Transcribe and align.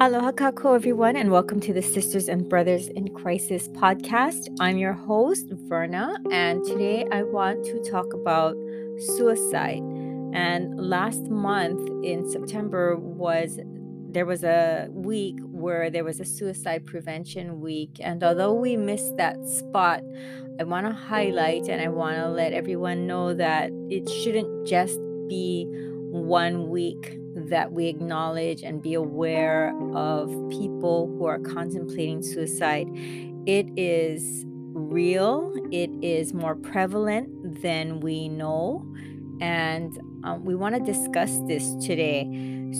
Aloha 0.00 0.30
kakou, 0.30 0.76
everyone, 0.76 1.16
and 1.16 1.32
welcome 1.32 1.58
to 1.58 1.72
the 1.72 1.82
Sisters 1.82 2.28
and 2.28 2.48
Brothers 2.48 2.86
in 2.86 3.12
Crisis 3.12 3.66
podcast. 3.66 4.46
I'm 4.60 4.78
your 4.78 4.92
host, 4.92 5.46
Verna, 5.50 6.14
and 6.30 6.62
today 6.64 7.04
I 7.10 7.24
want 7.24 7.64
to 7.64 7.82
talk 7.82 8.14
about 8.14 8.54
suicide. 9.16 9.82
And 10.32 10.78
last 10.78 11.22
month 11.22 11.90
in 12.04 12.30
September 12.30 12.94
was 12.96 13.58
there 14.08 14.24
was 14.24 14.44
a 14.44 14.86
week 14.92 15.34
where 15.42 15.90
there 15.90 16.04
was 16.04 16.20
a 16.20 16.24
suicide 16.24 16.86
prevention 16.86 17.60
week, 17.60 17.96
and 17.98 18.22
although 18.22 18.54
we 18.54 18.76
missed 18.76 19.16
that 19.16 19.36
spot, 19.48 20.04
I 20.60 20.62
want 20.62 20.86
to 20.86 20.92
highlight 20.92 21.66
and 21.66 21.82
I 21.82 21.88
want 21.88 22.18
to 22.18 22.28
let 22.28 22.52
everyone 22.52 23.08
know 23.08 23.34
that 23.34 23.72
it 23.90 24.08
shouldn't 24.08 24.64
just 24.64 25.00
be 25.28 25.66
one 26.12 26.68
week 26.68 27.18
that 27.50 27.72
we 27.72 27.86
acknowledge 27.86 28.62
and 28.62 28.82
be 28.82 28.94
aware 28.94 29.74
of 29.94 30.28
people 30.50 31.06
who 31.18 31.26
are 31.26 31.38
contemplating 31.38 32.22
suicide. 32.22 32.88
It 33.46 33.66
is 33.76 34.44
real, 34.46 35.52
it 35.72 35.90
is 36.02 36.32
more 36.34 36.54
prevalent 36.54 37.62
than 37.62 38.00
we 38.00 38.28
know, 38.28 38.86
and 39.40 39.98
um, 40.24 40.44
we 40.44 40.54
want 40.54 40.74
to 40.74 40.80
discuss 40.80 41.38
this 41.46 41.74
today. 41.84 42.26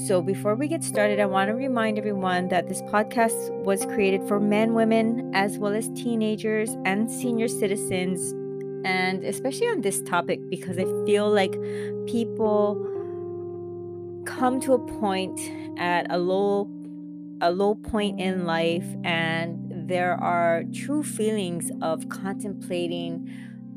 So, 0.06 0.20
before 0.20 0.54
we 0.54 0.68
get 0.68 0.84
started, 0.84 1.18
I 1.18 1.26
want 1.26 1.48
to 1.48 1.54
remind 1.54 1.98
everyone 1.98 2.48
that 2.48 2.68
this 2.68 2.82
podcast 2.82 3.50
was 3.64 3.86
created 3.86 4.26
for 4.28 4.38
men, 4.38 4.74
women, 4.74 5.30
as 5.34 5.56
well 5.56 5.72
as 5.72 5.88
teenagers 5.90 6.76
and 6.84 7.10
senior 7.10 7.48
citizens, 7.48 8.32
and 8.84 9.24
especially 9.24 9.68
on 9.68 9.80
this 9.80 10.02
topic 10.02 10.40
because 10.50 10.78
I 10.78 10.84
feel 11.06 11.30
like 11.30 11.52
people 12.06 12.97
come 14.28 14.60
to 14.60 14.74
a 14.74 14.78
point 14.78 15.40
at 15.78 16.06
a 16.10 16.18
low 16.18 16.68
a 17.40 17.50
low 17.50 17.74
point 17.74 18.20
in 18.20 18.44
life 18.44 18.86
and 19.04 19.88
there 19.88 20.14
are 20.20 20.64
true 20.74 21.02
feelings 21.02 21.70
of 21.80 22.08
contemplating 22.10 23.26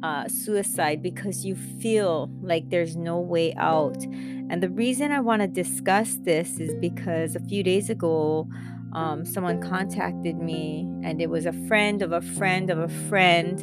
uh, 0.04 0.28
suicide 0.28 1.02
because 1.02 1.46
you 1.46 1.56
feel 1.56 2.30
like 2.42 2.70
there's 2.70 2.96
no 2.96 3.20
way 3.20 3.54
out. 3.56 4.04
And 4.50 4.62
the 4.62 4.70
reason 4.70 5.12
I 5.12 5.22
want 5.22 5.42
to 5.42 5.48
discuss 5.48 6.18
this 6.22 6.60
is 6.60 6.74
because 6.76 7.36
a 7.36 7.40
few 7.40 7.64
days 7.64 7.90
ago, 7.90 8.50
um, 8.94 9.26
someone 9.26 9.62
contacted 9.62 10.38
me, 10.38 10.82
and 11.04 11.22
it 11.22 11.30
was 11.30 11.46
a 11.46 11.54
friend 11.68 12.02
of 12.02 12.12
a 12.12 12.22
friend 12.22 12.70
of 12.70 12.80
a 12.80 12.90
friend 13.10 13.62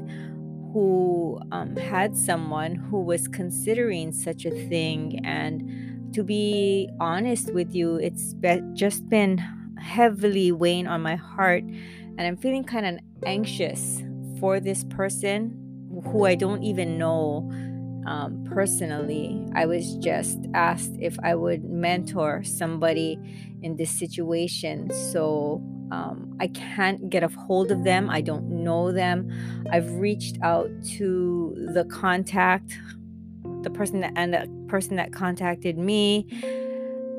who 0.73 1.39
um, 1.53 1.77
had 1.77 2.17
someone 2.17 2.77
who 2.77 3.03
was 3.03 3.29
considering 3.29 4.13
such 4.13 4.47
a 4.47 4.51
thing. 4.51 5.21
And 5.25 5.69
to 6.13 6.23
be 6.23 6.89
honest 7.01 7.53
with 7.53 7.75
you, 7.75 7.97
it's 7.97 8.35
be- 8.35 8.63
just 8.75 9.09
been 9.09 9.39
heavily 9.79 10.53
weighing 10.53 10.87
on 10.87 11.03
my 11.03 11.17
heart, 11.17 11.63
and 11.63 12.21
I'm 12.21 12.37
feeling 12.37 12.65
kind 12.65 12.87
of 12.87 12.99
anxious 13.25 14.03
for 14.41 14.61
this 14.61 14.85
person 14.85 15.65
who 16.07 16.25
I 16.25 16.35
don't 16.35 16.63
even 16.63 16.99
know 16.99 17.51
um, 18.07 18.45
personally. 18.51 19.47
I 19.55 19.67
was 19.67 19.97
just 19.97 20.39
asked 20.55 20.93
if 20.99 21.19
I 21.23 21.35
would 21.35 21.65
mentor 21.65 22.43
somebody 22.45 23.19
in 23.63 23.77
this 23.77 23.91
situation. 23.91 24.91
So 25.13 25.61
um, 25.91 26.37
I 26.41 26.49
can't 26.49 27.11
get 27.11 27.23
a 27.23 27.29
hold 27.29 27.71
of 27.71 27.85
them. 27.85 28.09
I 28.09 28.21
don't 28.21 28.49
know 28.65 28.93
them. 28.93 29.31
I've 29.71 29.91
reached 29.93 30.39
out 30.43 30.71
to 30.97 31.55
the 31.75 31.85
contact 31.85 32.79
the 33.63 33.71
person 33.71 34.01
that 34.01 34.13
ended 34.17 34.43
the 34.43 34.58
person 34.69 34.97
that 34.97 35.13
contacted 35.13 35.79
me 35.79 36.27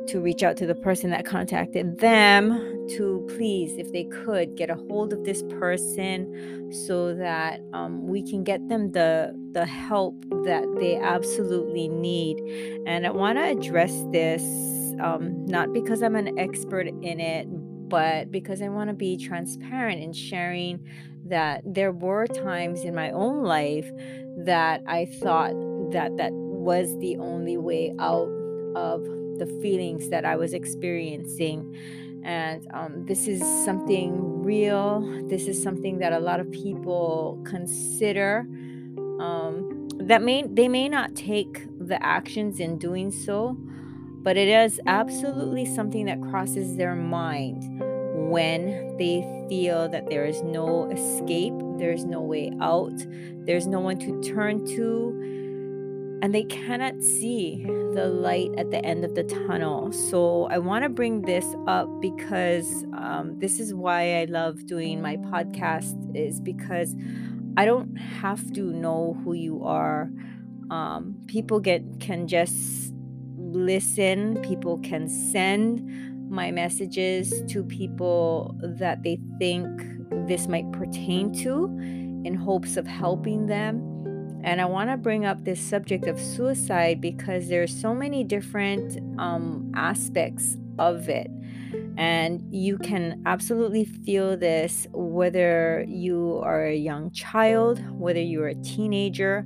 to 0.07 0.19
reach 0.19 0.41
out 0.41 0.57
to 0.57 0.65
the 0.65 0.75
person 0.75 1.11
that 1.11 1.25
contacted 1.25 1.99
them 1.99 2.87
to 2.89 3.25
please, 3.35 3.77
if 3.77 3.91
they 3.91 4.05
could, 4.05 4.55
get 4.55 4.69
a 4.69 4.75
hold 4.75 5.13
of 5.13 5.23
this 5.23 5.43
person 5.43 6.71
so 6.71 7.13
that 7.13 7.61
um, 7.73 8.07
we 8.07 8.23
can 8.23 8.43
get 8.43 8.67
them 8.69 8.91
the 8.91 9.33
the 9.51 9.65
help 9.65 10.15
that 10.43 10.63
they 10.79 10.97
absolutely 10.97 11.87
need. 11.87 12.37
And 12.87 13.05
I 13.05 13.11
want 13.11 13.37
to 13.37 13.43
address 13.43 13.93
this 14.11 14.41
um, 14.99 15.45
not 15.45 15.73
because 15.73 16.01
I'm 16.01 16.15
an 16.15 16.37
expert 16.37 16.87
in 16.87 17.19
it, 17.19 17.47
but 17.89 18.31
because 18.31 18.61
I 18.61 18.69
want 18.69 18.89
to 18.89 18.95
be 18.95 19.17
transparent 19.17 20.01
in 20.01 20.13
sharing 20.13 20.85
that 21.25 21.61
there 21.65 21.91
were 21.91 22.27
times 22.27 22.83
in 22.83 22.95
my 22.95 23.11
own 23.11 23.43
life 23.43 23.89
that 24.37 24.81
I 24.87 25.05
thought 25.21 25.53
that 25.91 26.17
that 26.17 26.31
was 26.59 26.97
the 26.99 27.17
only 27.17 27.57
way 27.57 27.93
out 27.99 28.29
of 28.75 29.03
the 29.37 29.47
feelings 29.61 30.09
that 30.09 30.25
I 30.25 30.35
was 30.35 30.53
experiencing. 30.53 31.75
And 32.23 32.67
um, 32.73 33.05
this 33.05 33.27
is 33.27 33.39
something 33.65 34.43
real. 34.43 35.01
This 35.27 35.47
is 35.47 35.61
something 35.61 35.99
that 35.99 36.11
a 36.11 36.19
lot 36.19 36.39
of 36.39 36.51
people 36.51 37.41
consider. 37.45 38.45
Um, 39.19 39.87
that 40.01 40.21
may 40.21 40.43
they 40.47 40.67
may 40.67 40.89
not 40.89 41.15
take 41.15 41.65
the 41.79 42.01
actions 42.03 42.59
in 42.59 42.77
doing 42.77 43.11
so, 43.11 43.55
but 44.21 44.37
it 44.37 44.47
is 44.47 44.79
absolutely 44.85 45.65
something 45.65 46.05
that 46.05 46.21
crosses 46.21 46.75
their 46.75 46.95
mind 46.95 47.63
when 48.29 48.95
they 48.97 49.45
feel 49.49 49.87
that 49.89 50.09
there 50.09 50.25
is 50.25 50.41
no 50.41 50.89
escape, 50.91 51.53
there 51.77 51.91
is 51.91 52.05
no 52.05 52.21
way 52.21 52.51
out, 52.61 52.93
there's 53.45 53.65
no 53.65 53.79
one 53.79 53.97
to 53.99 54.21
turn 54.21 54.65
to, 54.65 55.38
and 56.21 56.33
they 56.33 56.43
cannot 56.43 57.01
see 57.01 57.63
the 57.93 58.07
light 58.07 58.49
at 58.57 58.71
the 58.71 58.83
end 58.85 59.05
of 59.05 59.15
the 59.15 59.23
tunnel. 59.23 59.91
So 59.91 60.47
I 60.51 60.57
want 60.57 60.83
to 60.83 60.89
bring 60.89 61.21
this 61.21 61.45
up 61.67 61.87
because 62.01 62.83
um, 62.93 63.37
this 63.39 63.59
is 63.59 63.73
why 63.73 64.21
I 64.21 64.25
love 64.25 64.65
doing 64.65 65.01
my 65.01 65.17
podcast 65.17 66.15
is 66.15 66.41
because 66.41 66.95
I 67.57 67.65
don't 67.65 67.95
have 67.95 68.51
to 68.53 68.61
know 68.61 69.19
who 69.23 69.33
you 69.33 69.63
are. 69.63 70.09
Um, 70.69 71.15
people 71.27 71.59
get 71.59 71.83
can 71.99 72.27
just 72.27 72.93
listen. 73.37 74.41
People 74.41 74.77
can 74.79 75.07
send 75.07 76.29
my 76.29 76.51
messages 76.51 77.41
to 77.47 77.63
people 77.63 78.55
that 78.61 79.03
they 79.03 79.19
think 79.39 79.67
this 80.27 80.47
might 80.47 80.71
pertain 80.71 81.33
to 81.33 81.65
in 82.25 82.35
hopes 82.35 82.77
of 82.77 82.85
helping 82.85 83.47
them 83.47 83.88
and 84.43 84.61
I 84.61 84.65
want 84.65 84.89
to 84.89 84.97
bring 84.97 85.25
up 85.25 85.43
this 85.43 85.59
subject 85.59 86.07
of 86.07 86.19
suicide 86.19 87.01
because 87.01 87.49
there's 87.49 87.75
so 87.75 87.93
many 87.93 88.23
different 88.23 88.99
um, 89.19 89.71
aspects 89.75 90.57
of 90.77 91.09
it. 91.09 91.29
And 91.97 92.41
you 92.49 92.77
can 92.77 93.21
absolutely 93.25 93.83
feel 93.83 94.37
this 94.37 94.87
whether 94.91 95.85
you 95.87 96.41
are 96.43 96.65
a 96.65 96.75
young 96.75 97.11
child, 97.11 97.81
whether 97.91 98.21
you're 98.21 98.47
a 98.47 98.55
teenager, 98.55 99.45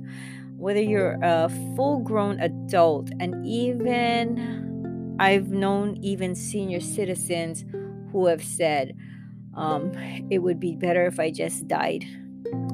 whether 0.56 0.80
you're 0.80 1.18
a 1.22 1.48
full 1.74 1.98
grown 1.98 2.38
adult, 2.40 3.10
and 3.18 3.44
even 3.44 5.16
I've 5.18 5.50
known 5.50 5.96
even 6.02 6.34
senior 6.34 6.80
citizens 6.80 7.64
who 8.12 8.26
have 8.26 8.42
said, 8.42 8.96
um, 9.56 9.92
it 10.30 10.38
would 10.38 10.60
be 10.60 10.74
better 10.76 11.06
if 11.06 11.18
I 11.18 11.30
just 11.30 11.66
died 11.68 12.04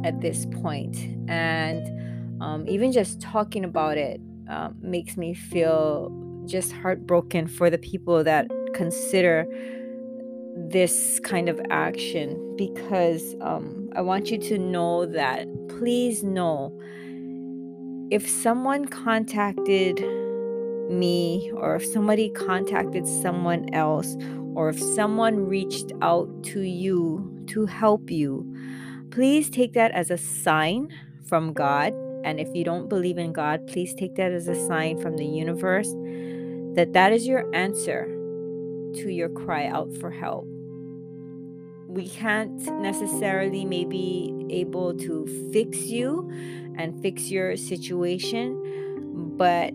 at 0.04 0.20
this 0.20 0.46
point. 0.46 0.96
And 1.28 1.99
um, 2.40 2.66
even 2.68 2.92
just 2.92 3.20
talking 3.20 3.64
about 3.64 3.98
it 3.98 4.20
um, 4.48 4.74
makes 4.80 5.16
me 5.16 5.34
feel 5.34 6.10
just 6.46 6.72
heartbroken 6.72 7.46
for 7.46 7.70
the 7.70 7.78
people 7.78 8.24
that 8.24 8.48
consider 8.74 9.46
this 10.56 11.20
kind 11.20 11.48
of 11.48 11.60
action 11.70 12.56
because 12.56 13.36
um, 13.40 13.88
I 13.94 14.00
want 14.00 14.30
you 14.30 14.38
to 14.38 14.58
know 14.58 15.06
that 15.06 15.46
please 15.68 16.22
know 16.22 16.76
if 18.10 18.28
someone 18.28 18.86
contacted 18.86 20.00
me 20.90 21.52
or 21.54 21.76
if 21.76 21.86
somebody 21.86 22.30
contacted 22.30 23.06
someone 23.06 23.72
else 23.72 24.16
or 24.54 24.68
if 24.70 24.80
someone 24.80 25.46
reached 25.46 25.92
out 26.02 26.28
to 26.42 26.62
you 26.62 27.44
to 27.46 27.66
help 27.66 28.10
you, 28.10 28.44
please 29.10 29.48
take 29.48 29.74
that 29.74 29.92
as 29.92 30.10
a 30.10 30.18
sign 30.18 30.88
from 31.24 31.52
God 31.52 31.94
and 32.24 32.40
if 32.40 32.48
you 32.54 32.64
don't 32.64 32.88
believe 32.88 33.18
in 33.18 33.32
God, 33.32 33.66
please 33.66 33.94
take 33.94 34.14
that 34.16 34.32
as 34.32 34.48
a 34.48 34.54
sign 34.66 34.98
from 35.00 35.16
the 35.16 35.24
universe 35.24 35.94
that 36.74 36.92
that 36.92 37.12
is 37.12 37.26
your 37.26 37.52
answer 37.54 38.06
to 38.94 39.10
your 39.10 39.28
cry 39.28 39.66
out 39.66 39.92
for 39.98 40.10
help. 40.10 40.46
We 41.88 42.08
can't 42.08 42.60
necessarily 42.80 43.64
maybe 43.64 44.46
able 44.50 44.96
to 44.98 45.50
fix 45.52 45.78
you 45.78 46.30
and 46.76 47.00
fix 47.02 47.30
your 47.30 47.56
situation, 47.56 49.34
but 49.36 49.72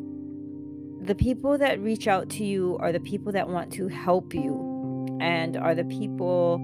the 1.06 1.16
people 1.16 1.58
that 1.58 1.80
reach 1.82 2.08
out 2.08 2.30
to 2.30 2.46
you 2.46 2.78
are 2.80 2.92
the 2.92 3.00
people 3.02 3.32
that 3.34 3.50
want 3.50 3.72
to 3.74 3.88
help 3.88 4.34
you 4.34 5.18
and 5.20 5.58
are 5.58 5.76
the 5.76 5.84
people 5.84 6.58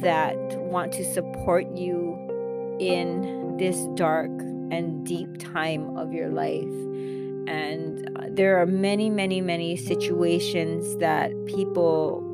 that 0.00 0.36
want 0.58 0.92
to 0.92 1.04
support 1.12 1.66
you 1.76 2.16
in 2.78 3.56
this 3.58 3.86
dark 3.94 4.30
and 4.70 5.06
deep 5.06 5.38
time 5.38 5.96
of 5.96 6.12
your 6.12 6.28
life. 6.28 6.64
And 7.48 8.10
uh, 8.18 8.26
there 8.30 8.60
are 8.60 8.66
many, 8.66 9.08
many, 9.08 9.40
many 9.40 9.76
situations 9.76 10.96
that 10.98 11.30
people 11.46 12.26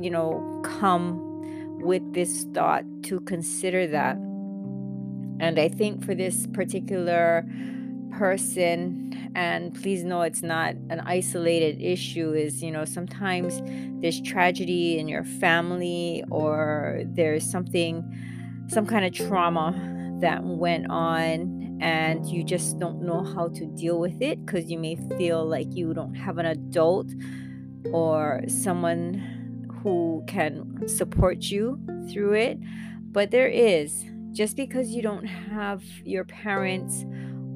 you 0.00 0.10
know, 0.10 0.60
come 0.64 1.80
with 1.80 2.14
this 2.14 2.46
thought 2.54 2.84
to 3.04 3.20
consider 3.20 3.86
that. 3.88 4.16
And 5.40 5.58
I 5.58 5.68
think 5.68 6.04
for 6.04 6.14
this 6.14 6.46
particular 6.48 7.44
person, 8.12 9.30
and 9.34 9.74
please 9.74 10.04
know 10.04 10.22
it's 10.22 10.42
not 10.42 10.74
an 10.90 11.00
isolated 11.00 11.80
issue, 11.80 12.32
is, 12.32 12.62
you 12.62 12.70
know, 12.70 12.84
sometimes 12.84 13.60
there's 14.00 14.20
tragedy 14.20 14.98
in 14.98 15.08
your 15.08 15.24
family 15.24 16.22
or 16.30 17.02
there's 17.06 17.48
something, 17.48 18.04
some 18.68 18.86
kind 18.86 19.04
of 19.04 19.12
trauma 19.12 19.91
that 20.22 20.42
went 20.42 20.90
on 20.90 21.78
and 21.80 22.24
you 22.26 22.42
just 22.42 22.78
don't 22.78 23.02
know 23.02 23.22
how 23.22 23.48
to 23.48 23.66
deal 23.66 23.98
with 23.98 24.22
it 24.22 24.44
because 24.46 24.70
you 24.70 24.78
may 24.78 24.96
feel 25.18 25.44
like 25.44 25.74
you 25.74 25.92
don't 25.92 26.14
have 26.14 26.38
an 26.38 26.46
adult 26.46 27.08
or 27.92 28.40
someone 28.46 29.68
who 29.82 30.22
can 30.26 30.88
support 30.88 31.42
you 31.42 31.78
through 32.10 32.34
it. 32.34 32.58
But 33.10 33.30
there 33.30 33.48
is, 33.48 34.04
just 34.30 34.56
because 34.56 34.90
you 34.90 35.02
don't 35.02 35.26
have 35.26 35.82
your 36.04 36.24
parents 36.24 37.04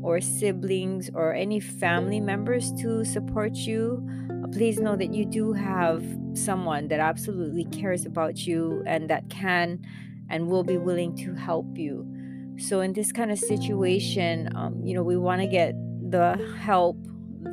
or 0.02 0.20
siblings 0.20 1.08
or 1.14 1.32
any 1.34 1.60
family 1.60 2.20
members 2.20 2.72
to 2.80 3.04
support 3.04 3.54
you, 3.54 4.06
uh, 4.44 4.48
please 4.48 4.78
know 4.78 4.96
that 4.96 5.14
you 5.14 5.24
do 5.24 5.52
have 5.52 6.04
someone 6.34 6.88
that 6.88 7.00
absolutely 7.00 7.64
cares 7.66 8.04
about 8.04 8.46
you 8.46 8.82
and 8.86 9.08
that 9.08 9.30
can 9.30 9.80
and 10.28 10.48
will 10.48 10.64
be 10.64 10.76
willing 10.76 11.16
to 11.16 11.32
help 11.34 11.78
you. 11.78 12.15
So, 12.58 12.80
in 12.80 12.92
this 12.92 13.12
kind 13.12 13.30
of 13.30 13.38
situation, 13.38 14.48
um, 14.54 14.80
you 14.82 14.94
know, 14.94 15.02
we 15.02 15.16
want 15.16 15.40
to 15.42 15.46
get 15.46 15.74
the 16.10 16.36
help 16.58 16.96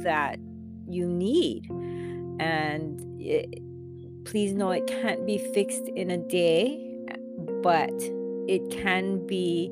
that 0.04 0.40
you 0.88 1.08
need. 1.08 1.70
And 2.40 3.22
it, 3.22 3.62
please 4.26 4.54
know 4.54 4.72
it 4.72 4.88
can't 4.88 5.26
be 5.26 5.38
fixed 5.38 5.88
in 5.96 6.10
a 6.12 6.18
day, 6.18 6.80
but 7.62 7.94
it 8.48 8.70
can 8.72 9.26
be 9.26 9.70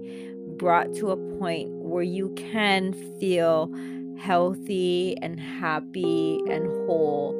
brought 0.57 0.93
to 0.95 1.11
a 1.11 1.17
point 1.37 1.69
where 1.71 2.03
you 2.03 2.29
can 2.35 2.93
feel 3.19 3.73
healthy 4.17 5.17
and 5.21 5.39
happy 5.39 6.39
and 6.49 6.67
whole. 6.85 7.35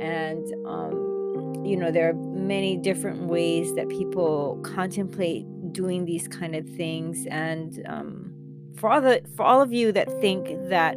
And, 0.00 0.46
um, 0.66 1.64
you 1.64 1.76
know, 1.76 1.90
there 1.90 2.10
are 2.10 2.14
many 2.14 2.76
different 2.76 3.22
ways 3.22 3.74
that 3.74 3.88
people 3.88 4.60
contemplate 4.62 5.46
doing 5.76 6.06
these 6.06 6.26
kind 6.26 6.56
of 6.56 6.66
things. 6.70 7.26
And 7.30 7.84
um, 7.86 8.32
for 8.76 8.90
all 8.90 9.02
the 9.02 9.20
for 9.36 9.44
all 9.44 9.60
of 9.60 9.72
you 9.72 9.92
that 9.92 10.08
think 10.20 10.48
that 10.70 10.96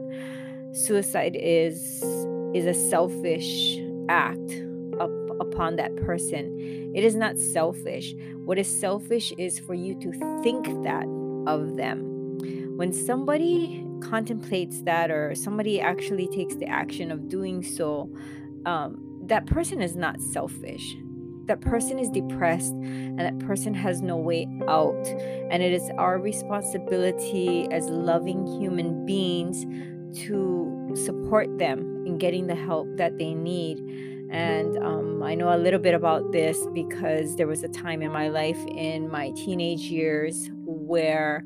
suicide 0.74 1.36
is 1.36 2.02
is 2.56 2.66
a 2.66 2.74
selfish 2.74 3.78
act 4.08 4.52
up 5.00 5.12
upon 5.42 5.76
that 5.76 5.94
person. 5.98 6.46
It 6.96 7.04
is 7.04 7.16
not 7.16 7.38
selfish. 7.38 8.16
What 8.46 8.58
is 8.58 8.68
selfish 8.80 9.32
is 9.38 9.60
for 9.60 9.74
you 9.74 9.94
to 10.00 10.12
think 10.44 10.66
that 10.84 11.06
of 11.46 11.76
them. 11.76 11.98
When 12.78 12.94
somebody 12.94 13.86
contemplates 14.02 14.82
that 14.84 15.12
or 15.12 15.36
somebody 15.36 15.82
actually 15.82 16.28
takes 16.30 16.56
the 16.56 16.66
action 16.66 17.12
of 17.12 17.28
doing 17.28 17.62
so, 17.62 18.10
um, 18.66 19.22
that 19.26 19.46
person 19.46 19.82
is 19.82 19.96
not 19.96 20.22
selfish. 20.22 20.96
That 21.50 21.60
person 21.60 22.00
is 22.00 22.10
depressed 22.10 22.72
and 22.72 23.20
that 23.20 23.38
person 23.40 23.74
has 23.74 24.02
no 24.02 24.16
way 24.16 24.48
out. 24.68 25.06
And 25.52 25.62
it 25.62 25.74
is 25.74 25.92
our 25.98 26.18
responsibility 26.18 27.68
as 27.72 27.90
loving 27.90 28.48
human 28.62 29.06
beings 29.06 29.66
to 30.26 30.94
support 30.96 31.58
them 31.60 32.06
in 32.06 32.18
getting 32.18 32.48
the 32.48 32.56
help 32.56 32.88
that 32.98 33.18
they 33.18 33.34
need 33.34 33.80
and 34.32 34.78
um, 34.78 35.24
I 35.24 35.34
know 35.34 35.54
a 35.54 35.58
little 35.58 35.80
bit 35.80 35.96
about 35.96 36.32
this 36.32 36.68
because 36.74 37.36
there 37.36 37.48
was 37.48 37.64
a 37.64 37.68
time 37.68 38.04
in 38.04 38.12
my 38.12 38.28
life 38.30 38.60
in 38.68 39.10
my 39.10 39.32
teenage 39.32 39.82
years 39.82 40.52
where 40.66 41.44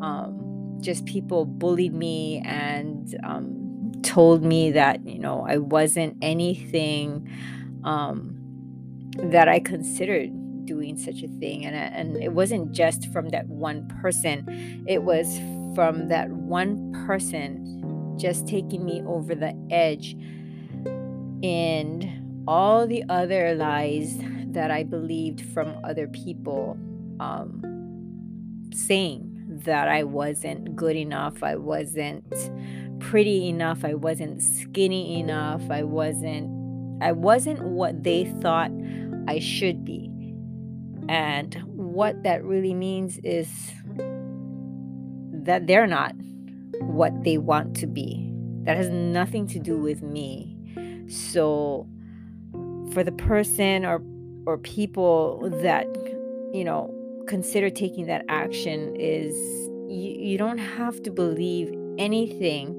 um, 0.00 0.78
just 0.80 1.04
people 1.04 1.44
bullied 1.44 1.94
me 1.94 2.42
and 2.44 3.18
um, 3.22 3.92
told 4.02 4.42
me 4.42 4.70
that, 4.70 5.06
you 5.06 5.18
know, 5.18 5.44
I 5.46 5.58
wasn't 5.58 6.16
anything 6.22 7.28
um, 7.84 8.31
that 9.18 9.48
I 9.48 9.60
considered 9.60 10.30
doing 10.64 10.96
such 10.96 11.22
a 11.22 11.28
thing. 11.28 11.64
And, 11.64 11.76
and 11.76 12.22
it 12.22 12.32
wasn't 12.32 12.72
just 12.72 13.12
from 13.12 13.30
that 13.30 13.46
one 13.48 13.88
person, 14.00 14.84
it 14.86 15.02
was 15.02 15.38
from 15.74 16.08
that 16.08 16.30
one 16.30 16.92
person 17.06 18.16
just 18.18 18.46
taking 18.46 18.84
me 18.84 19.02
over 19.06 19.34
the 19.34 19.54
edge. 19.70 20.14
And 21.42 22.44
all 22.46 22.86
the 22.86 23.04
other 23.08 23.54
lies 23.54 24.18
that 24.48 24.70
I 24.70 24.84
believed 24.84 25.40
from 25.52 25.76
other 25.84 26.06
people 26.08 26.76
um, 27.20 27.62
saying 28.72 29.28
that 29.64 29.88
I 29.88 30.04
wasn't 30.04 30.76
good 30.76 30.96
enough, 30.96 31.42
I 31.42 31.56
wasn't 31.56 32.24
pretty 33.00 33.48
enough, 33.48 33.84
I 33.84 33.94
wasn't 33.94 34.42
skinny 34.42 35.18
enough, 35.18 35.62
I 35.70 35.82
wasn't 35.82 36.62
I 37.02 37.10
wasn't 37.10 37.60
what 37.62 38.04
they 38.04 38.26
thought 38.40 38.70
I 39.28 39.38
should 39.38 39.84
be. 39.84 40.10
And 41.08 41.54
what 41.66 42.22
that 42.22 42.44
really 42.44 42.74
means 42.74 43.18
is 43.24 43.72
that 45.44 45.66
they're 45.66 45.86
not 45.86 46.14
what 46.80 47.24
they 47.24 47.38
want 47.38 47.76
to 47.76 47.86
be. 47.86 48.30
That 48.64 48.76
has 48.76 48.88
nothing 48.88 49.46
to 49.48 49.58
do 49.58 49.76
with 49.76 50.02
me. 50.02 50.56
So 51.08 51.86
for 52.92 53.02
the 53.02 53.12
person 53.12 53.84
or 53.84 54.02
or 54.46 54.58
people 54.58 55.50
that 55.62 55.86
you 56.52 56.64
know 56.64 56.92
consider 57.26 57.70
taking 57.70 58.06
that 58.06 58.24
action 58.28 58.94
is 58.96 59.34
you, 59.88 60.16
you 60.18 60.38
don't 60.38 60.58
have 60.58 61.02
to 61.02 61.10
believe 61.10 61.72
anything 61.98 62.76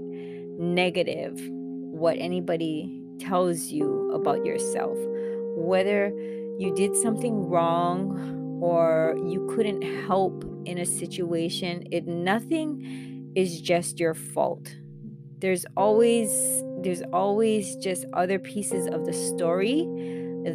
negative 0.57 1.39
what 1.49 2.17
anybody 2.19 3.01
tells 3.19 3.67
you 3.67 4.11
about 4.11 4.45
yourself 4.45 4.97
whether 5.55 6.07
you 6.59 6.73
did 6.75 6.95
something 6.95 7.49
wrong 7.49 8.59
or 8.61 9.15
you 9.27 9.47
couldn't 9.53 9.81
help 10.07 10.45
in 10.65 10.77
a 10.77 10.85
situation 10.85 11.83
it 11.91 12.07
nothing 12.07 13.31
is 13.35 13.61
just 13.61 13.99
your 13.99 14.13
fault. 14.13 14.75
There's 15.39 15.65
always 15.75 16.29
there's 16.81 17.01
always 17.13 17.75
just 17.77 18.05
other 18.13 18.39
pieces 18.39 18.87
of 18.87 19.05
the 19.05 19.13
story 19.13 19.85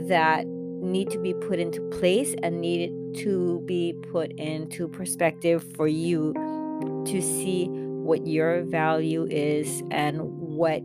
that 0.09 0.47
need 0.47 1.11
to 1.11 1.19
be 1.19 1.35
put 1.35 1.59
into 1.59 1.81
place 1.90 2.35
and 2.43 2.61
need 2.61 2.90
to 3.17 3.62
be 3.67 3.95
put 4.12 4.31
into 4.33 4.88
perspective 4.88 5.64
for 5.75 5.88
you 5.88 6.33
to 7.07 7.21
see 7.21 7.67
what 7.67 8.26
your 8.26 8.62
value 8.62 9.26
is 9.31 9.83
and 9.90 10.21
what 10.23 10.83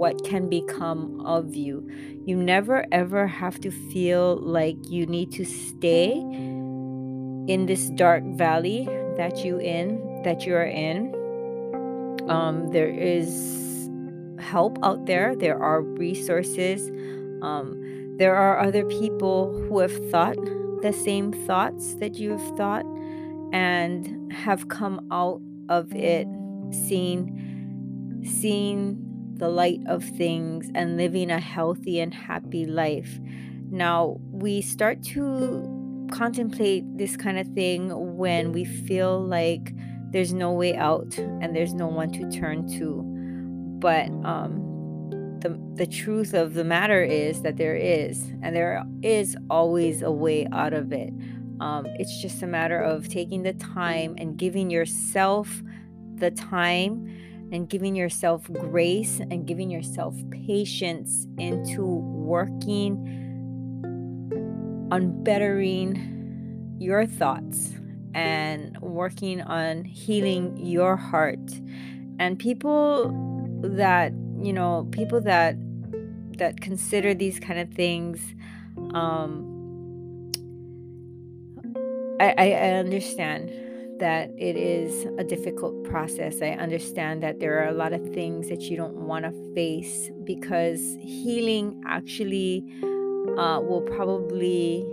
what 0.00 0.24
can 0.24 0.48
become 0.48 1.20
of 1.26 1.54
you. 1.54 1.86
You 2.24 2.34
never 2.34 2.86
ever 2.90 3.26
have 3.26 3.60
to 3.60 3.70
feel 3.70 4.38
like 4.38 4.78
you 4.88 5.04
need 5.04 5.30
to 5.32 5.44
stay 5.44 6.12
in 6.12 7.66
this 7.66 7.90
dark 7.90 8.24
valley 8.24 8.88
that 9.18 9.44
you 9.44 9.58
in 9.58 10.22
that 10.24 10.46
you 10.46 10.54
are 10.54 10.64
in. 10.64 11.14
Um, 12.30 12.72
there 12.72 12.88
is 12.88 13.90
help 14.38 14.78
out 14.82 15.04
there. 15.04 15.36
There 15.36 15.62
are 15.62 15.82
resources. 15.82 16.88
Um, 17.42 18.16
there 18.16 18.34
are 18.34 18.58
other 18.58 18.86
people 18.86 19.52
who 19.52 19.80
have 19.80 20.10
thought 20.10 20.40
the 20.80 20.94
same 20.94 21.30
thoughts 21.46 21.96
that 21.96 22.14
you've 22.14 22.56
thought 22.56 22.86
and 23.52 24.32
have 24.32 24.68
come 24.68 25.06
out 25.10 25.42
of 25.68 25.92
it 25.92 26.26
seeing 26.70 27.36
seeing 28.24 29.09
the 29.40 29.48
light 29.48 29.80
of 29.86 30.04
things 30.04 30.70
and 30.74 30.96
living 30.96 31.30
a 31.30 31.40
healthy 31.40 31.98
and 31.98 32.14
happy 32.14 32.64
life. 32.64 33.18
Now, 33.70 34.18
we 34.30 34.62
start 34.62 35.02
to 35.14 36.08
contemplate 36.12 36.84
this 36.96 37.16
kind 37.16 37.38
of 37.38 37.48
thing 37.48 38.16
when 38.16 38.52
we 38.52 38.64
feel 38.64 39.20
like 39.20 39.72
there's 40.12 40.32
no 40.32 40.52
way 40.52 40.76
out 40.76 41.18
and 41.18 41.54
there's 41.54 41.74
no 41.74 41.86
one 41.86 42.12
to 42.12 42.30
turn 42.30 42.68
to 42.78 43.10
but 43.80 44.10
um, 44.24 45.38
the 45.40 45.58
the 45.74 45.86
truth 45.86 46.34
of 46.34 46.54
the 46.54 46.64
matter 46.64 47.02
is 47.02 47.42
that 47.42 47.56
there 47.56 47.74
is, 47.74 48.22
and 48.42 48.54
there 48.54 48.84
is 49.02 49.36
always 49.48 50.02
a 50.02 50.10
way 50.10 50.46
out 50.52 50.74
of 50.74 50.92
it. 50.92 51.12
Um, 51.60 51.86
it's 51.98 52.20
just 52.20 52.42
a 52.42 52.46
matter 52.46 52.80
of 52.80 53.08
taking 53.08 53.42
the 53.42 53.54
time 53.54 54.14
and 54.18 54.36
giving 54.36 54.70
yourself 54.70 55.62
the 56.14 56.30
time 56.30 57.08
and 57.52 57.68
giving 57.68 57.96
yourself 57.96 58.50
grace 58.52 59.20
and 59.30 59.46
giving 59.46 59.70
yourself 59.70 60.14
patience 60.30 61.26
into 61.38 61.84
working 61.84 62.96
on 64.92 65.22
bettering 65.22 66.76
your 66.78 67.06
thoughts 67.06 67.72
and 68.14 68.78
working 68.80 69.40
on 69.42 69.84
healing 69.84 70.56
your 70.56 70.96
heart. 70.96 71.60
And 72.18 72.38
people 72.38 73.12
that 73.62 74.12
you 74.40 74.52
know 74.52 74.88
people 74.90 75.20
that 75.20 75.56
that 76.38 76.60
consider 76.60 77.12
these 77.12 77.38
kind 77.38 77.60
of 77.60 77.68
things 77.74 78.34
Um, 78.94 79.46
I, 82.20 82.34
I, 82.36 82.50
I 82.52 82.70
understand 82.72 83.50
that 84.00 84.30
it 84.36 84.56
is 84.56 85.06
a 85.18 85.24
difficult 85.24 85.84
process. 85.84 86.42
I 86.42 86.50
understand 86.50 87.22
that 87.22 87.38
there 87.38 87.62
are 87.62 87.68
a 87.68 87.72
lot 87.72 87.92
of 87.92 88.02
things 88.12 88.48
that 88.48 88.62
you 88.62 88.76
don't 88.76 88.96
want 88.96 89.24
to 89.24 89.54
face 89.54 90.10
because 90.24 90.80
healing 91.00 91.80
actually 91.86 92.64
uh, 93.38 93.60
will 93.60 93.82
probably 93.82 94.84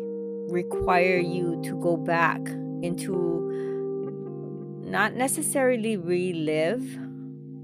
require 0.50 1.18
you 1.18 1.60
to 1.64 1.82
go 1.82 1.98
back 1.98 2.40
into 2.84 3.38
not 4.84 5.16
necessarily 5.16 5.98
relive, 5.98 6.84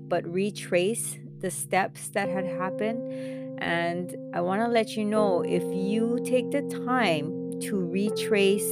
but 0.09 0.25
retrace 0.27 1.17
the 1.39 1.51
steps 1.51 2.09
that 2.09 2.29
had 2.29 2.45
happened. 2.45 3.61
And 3.61 4.15
I 4.33 4.41
want 4.41 4.61
to 4.61 4.67
let 4.67 4.95
you 4.97 5.05
know 5.05 5.41
if 5.41 5.63
you 5.63 6.19
take 6.25 6.51
the 6.51 6.61
time 6.85 7.59
to 7.61 7.79
retrace 7.79 8.67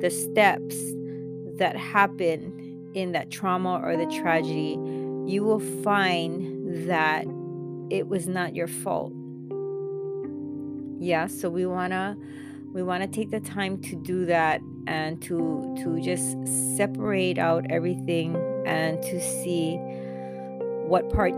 the 0.00 0.10
steps 0.10 0.76
that 1.58 1.76
happen 1.76 2.90
in 2.94 3.12
that 3.12 3.30
trauma 3.30 3.80
or 3.82 3.96
the 3.96 4.06
tragedy, 4.06 4.78
you 5.26 5.44
will 5.44 5.60
find 5.82 6.88
that 6.88 7.24
it 7.90 8.08
was 8.08 8.26
not 8.26 8.54
your 8.54 8.68
fault. 8.68 9.12
Yeah, 10.98 11.26
so 11.26 11.50
we 11.50 11.66
want 11.66 11.92
to 11.92 12.16
we 12.72 12.82
want 12.82 13.02
to 13.02 13.08
take 13.08 13.30
the 13.30 13.40
time 13.40 13.80
to 13.82 13.96
do 13.96 14.24
that 14.26 14.60
and 14.86 15.20
to 15.22 15.74
to 15.82 16.00
just 16.00 16.36
separate 16.76 17.38
out 17.38 17.64
everything 17.70 18.36
and 18.66 19.02
to 19.02 19.20
see 19.20 19.76
what 20.86 21.10
part 21.10 21.32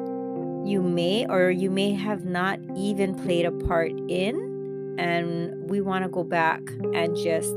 you 0.65 0.83
may 0.83 1.27
or 1.29 1.51
you 1.51 1.71
may 1.71 1.93
have 1.93 2.25
not 2.25 2.59
even 2.77 3.15
played 3.15 3.45
a 3.45 3.53
part 3.53 3.93
in 4.09 4.97
and 4.99 5.69
we 5.69 5.81
want 5.81 6.05
to 6.05 6.09
go 6.09 6.25
back 6.25 6.61
and 6.95 7.17
just 7.17 7.55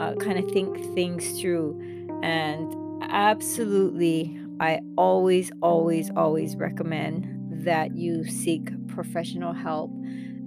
uh, 0.00 0.14
kind 0.14 0.38
of 0.38 0.50
think 0.50 0.76
things 0.94 1.40
through. 1.40 1.80
And 2.22 3.02
absolutely, 3.02 4.38
I 4.60 4.80
always, 4.96 5.50
always, 5.62 6.10
always 6.16 6.56
recommend 6.56 7.28
that 7.64 7.96
you 7.96 8.24
seek 8.24 8.70
professional 8.88 9.52
help. 9.52 9.90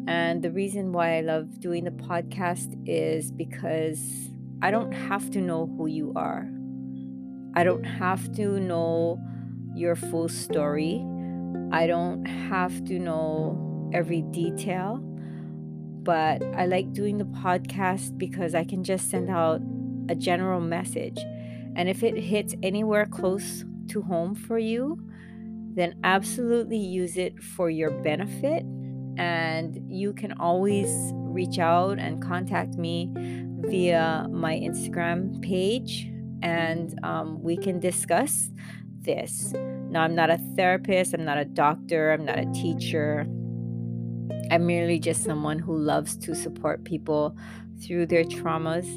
And 0.07 0.41
the 0.41 0.51
reason 0.51 0.93
why 0.93 1.17
I 1.17 1.21
love 1.21 1.59
doing 1.59 1.83
the 1.83 1.91
podcast 1.91 2.73
is 2.85 3.31
because 3.31 4.29
I 4.61 4.71
don't 4.71 4.91
have 4.91 5.29
to 5.31 5.41
know 5.41 5.67
who 5.77 5.87
you 5.87 6.13
are. 6.15 6.47
I 7.55 7.63
don't 7.63 7.83
have 7.83 8.31
to 8.35 8.59
know 8.59 9.19
your 9.75 9.95
full 9.95 10.29
story. 10.29 11.05
I 11.71 11.87
don't 11.87 12.25
have 12.25 12.85
to 12.85 12.99
know 12.99 13.91
every 13.93 14.21
detail 14.21 15.03
but 16.07 16.41
I 16.55 16.67
like 16.67 16.93
doing 16.93 17.17
the 17.17 17.25
podcast 17.25 18.17
because 18.17 18.55
I 18.55 18.63
can 18.63 18.81
just 18.81 19.09
send 19.11 19.29
out 19.29 19.59
a 20.07 20.15
general 20.15 20.61
message. 20.61 21.19
And 21.75 21.89
if 21.89 22.01
it 22.01 22.15
hits 22.15 22.55
anywhere 22.63 23.05
close 23.07 23.65
to 23.89 24.01
home 24.01 24.33
for 24.33 24.57
you, 24.57 24.97
then 25.75 25.99
absolutely 26.05 26.77
use 26.77 27.17
it 27.17 27.43
for 27.43 27.69
your 27.69 27.91
benefit. 27.91 28.63
And 29.17 29.81
you 29.91 30.13
can 30.13 30.31
always 30.39 30.87
reach 31.13 31.59
out 31.59 31.99
and 31.99 32.21
contact 32.21 32.75
me 32.75 33.11
via 33.59 34.27
my 34.31 34.55
Instagram 34.55 35.41
page, 35.41 36.09
and 36.41 36.97
um, 37.03 37.43
we 37.43 37.57
can 37.57 37.81
discuss 37.81 38.49
this. 39.01 39.53
Now, 39.89 40.03
I'm 40.03 40.15
not 40.15 40.29
a 40.29 40.37
therapist, 40.55 41.13
I'm 41.13 41.25
not 41.25 41.37
a 41.37 41.45
doctor, 41.45 42.13
I'm 42.13 42.23
not 42.23 42.39
a 42.39 42.45
teacher. 42.53 43.27
I'm 44.51 44.65
merely 44.65 44.99
just 44.99 45.23
someone 45.23 45.59
who 45.59 45.77
loves 45.77 46.15
to 46.17 46.35
support 46.35 46.83
people 46.83 47.35
through 47.81 48.07
their 48.07 48.23
traumas. 48.23 48.87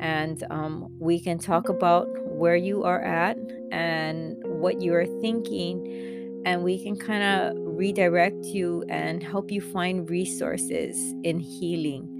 And 0.00 0.42
um, 0.50 0.88
we 0.98 1.20
can 1.20 1.38
talk 1.38 1.68
about 1.68 2.08
where 2.24 2.56
you 2.56 2.82
are 2.84 3.00
at 3.02 3.38
and 3.70 4.36
what 4.44 4.80
you 4.80 4.94
are 4.94 5.06
thinking. 5.20 6.42
And 6.44 6.62
we 6.62 6.82
can 6.82 6.96
kind 6.96 7.22
of 7.22 7.56
redirect 7.58 8.44
you 8.44 8.84
and 8.88 9.22
help 9.22 9.50
you 9.50 9.60
find 9.60 10.08
resources 10.10 11.14
in 11.22 11.40
healing. 11.40 12.10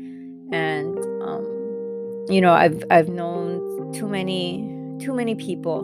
And, 0.52 0.98
um, 1.22 2.26
you 2.28 2.40
know, 2.40 2.52
I've, 2.52 2.82
I've 2.90 3.08
known 3.08 3.92
too 3.92 4.08
many, 4.08 4.62
too 4.98 5.12
many 5.12 5.34
people 5.34 5.82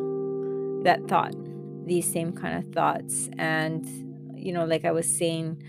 that 0.85 1.07
thought 1.09 1.35
these 1.87 2.11
same 2.11 2.33
kind 2.33 2.57
of 2.57 2.73
thoughts. 2.73 3.28
And, 3.37 3.87
you 4.37 4.52
know, 4.52 4.64
like 4.64 4.85
I 4.85 4.92
was 4.92 5.07
saying, 5.07 5.62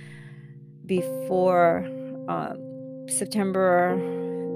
before 0.86 1.86
um, 2.28 3.08
September, 3.08 3.98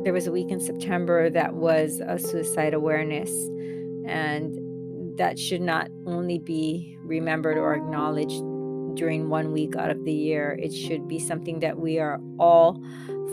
there 0.03 0.13
was 0.13 0.27
a 0.27 0.31
week 0.31 0.49
in 0.49 0.59
September 0.59 1.29
that 1.29 1.55
was 1.55 2.01
a 2.05 2.19
suicide 2.19 2.73
awareness. 2.73 3.29
And 4.07 5.17
that 5.17 5.39
should 5.39 5.61
not 5.61 5.89
only 6.05 6.39
be 6.39 6.97
remembered 7.01 7.57
or 7.57 7.73
acknowledged 7.73 8.43
during 8.95 9.29
one 9.29 9.51
week 9.51 9.75
out 9.75 9.89
of 9.89 10.03
the 10.05 10.13
year, 10.13 10.57
it 10.61 10.73
should 10.73 11.07
be 11.07 11.19
something 11.19 11.59
that 11.59 11.77
we 11.79 11.99
are 11.99 12.19
all 12.39 12.81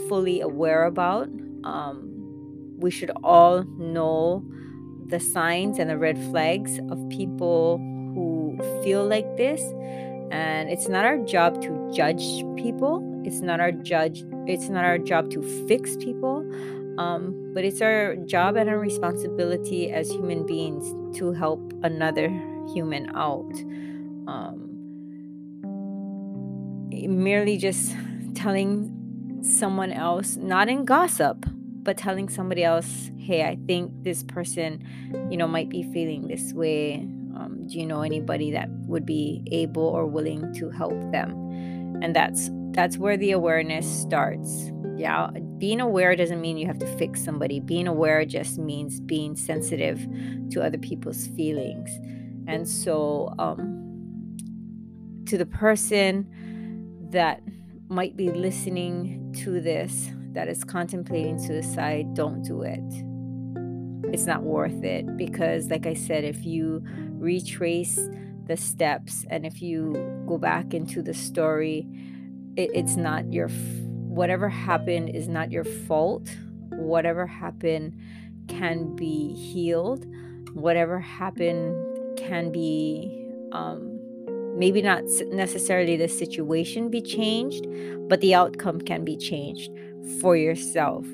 fully 0.08 0.40
aware 0.40 0.84
about. 0.84 1.28
Um, 1.64 2.08
we 2.78 2.90
should 2.90 3.10
all 3.22 3.64
know 3.78 4.44
the 5.06 5.20
signs 5.20 5.78
and 5.78 5.90
the 5.90 5.98
red 5.98 6.18
flags 6.30 6.78
of 6.90 7.08
people 7.10 7.78
who 8.14 8.58
feel 8.82 9.06
like 9.06 9.36
this 9.36 9.60
and 10.32 10.70
it's 10.70 10.88
not 10.88 11.04
our 11.04 11.18
job 11.18 11.62
to 11.62 11.92
judge 11.94 12.24
people. 12.56 13.22
It's 13.24 13.40
not 13.40 13.60
our 13.60 13.70
judge 13.70 14.24
it's 14.46 14.68
not 14.68 14.84
our 14.84 14.98
job 14.98 15.30
to 15.30 15.42
fix 15.68 15.96
people. 15.96 16.44
Um, 16.98 17.52
but 17.54 17.64
it's 17.64 17.80
our 17.80 18.16
job 18.16 18.56
and 18.56 18.68
our 18.68 18.78
responsibility 18.78 19.90
as 19.90 20.10
human 20.10 20.44
beings 20.44 20.94
to 21.18 21.32
help 21.32 21.72
another 21.82 22.28
human 22.74 23.14
out. 23.14 23.52
Um, 24.26 24.68
merely 26.90 27.56
just 27.56 27.94
telling 28.34 29.40
someone 29.42 29.92
else 29.92 30.36
not 30.36 30.68
in 30.68 30.84
gossip 30.84 31.44
but 31.82 31.96
telling 31.96 32.28
somebody 32.28 32.62
else 32.62 33.10
hey 33.18 33.44
i 33.44 33.58
think 33.66 33.90
this 34.04 34.22
person 34.22 34.80
you 35.28 35.36
know 35.36 35.48
might 35.48 35.68
be 35.68 35.82
feeling 35.82 36.28
this 36.28 36.52
way 36.52 37.04
do 37.66 37.78
you 37.78 37.86
know 37.86 38.02
anybody 38.02 38.50
that 38.52 38.68
would 38.86 39.06
be 39.06 39.42
able 39.50 39.84
or 39.84 40.06
willing 40.06 40.52
to 40.54 40.70
help 40.70 40.98
them? 41.10 41.30
And 42.02 42.14
that's 42.14 42.50
that's 42.72 42.96
where 42.98 43.16
the 43.16 43.32
awareness 43.32 43.86
starts. 43.86 44.70
Yeah 44.96 45.30
being 45.62 45.80
aware 45.80 46.16
doesn't 46.16 46.40
mean 46.40 46.58
you 46.58 46.66
have 46.66 46.80
to 46.80 46.96
fix 46.98 47.22
somebody. 47.24 47.60
Being 47.60 47.86
aware 47.86 48.24
just 48.24 48.58
means 48.58 48.98
being 48.98 49.36
sensitive 49.36 50.04
to 50.50 50.60
other 50.60 50.76
people's 50.76 51.28
feelings. 51.28 51.88
And 52.48 52.68
so 52.68 53.32
um, 53.38 54.34
to 55.26 55.38
the 55.38 55.46
person 55.46 56.26
that 57.10 57.42
might 57.86 58.16
be 58.16 58.32
listening 58.32 59.32
to 59.44 59.60
this 59.60 60.10
that 60.32 60.48
is 60.48 60.64
contemplating 60.64 61.38
suicide 61.38 62.12
don't 62.14 62.42
do 62.42 62.62
it. 62.62 62.80
It's 64.12 64.26
not 64.26 64.42
worth 64.42 64.82
it 64.82 65.16
because 65.16 65.70
like 65.70 65.86
i 65.86 65.94
said 65.94 66.24
if 66.24 66.44
you 66.44 66.84
retrace 67.22 67.98
the 68.46 68.56
steps. 68.56 69.24
And 69.30 69.46
if 69.46 69.62
you 69.62 70.24
go 70.26 70.38
back 70.38 70.74
into 70.74 71.02
the 71.02 71.14
story 71.14 71.86
it, 72.56 72.70
it's 72.74 72.96
not 72.96 73.32
your 73.32 73.48
whatever 73.48 74.48
happened 74.48 75.10
is 75.10 75.28
not 75.28 75.50
your 75.50 75.64
fault. 75.64 76.28
Whatever 76.70 77.26
happened 77.26 77.98
can 78.48 78.94
be 78.94 79.32
healed. 79.34 80.04
Whatever 80.52 81.00
happened 81.00 82.18
can 82.18 82.52
be 82.52 83.30
um, 83.52 83.98
maybe 84.58 84.82
not 84.82 85.04
necessarily 85.30 85.96
the 85.96 86.08
situation 86.08 86.90
be 86.90 87.00
changed 87.00 87.66
but 88.12 88.20
the 88.20 88.34
outcome 88.34 88.78
can 88.78 89.06
be 89.06 89.16
changed 89.16 89.70
for 90.20 90.36
yourself. 90.36 91.06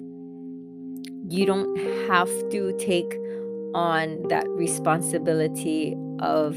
You 1.29 1.47
don't 1.47 1.77
have 2.09 2.29
to 2.51 2.77
take 2.77 3.17
on 3.79 4.27
that 4.27 4.49
responsibility 4.49 5.97
of 6.19 6.57